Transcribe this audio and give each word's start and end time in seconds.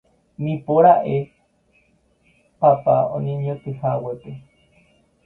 nipora'e 0.43 1.15
papa 2.59 2.95
oñeñotỹhaguépe 3.15 4.31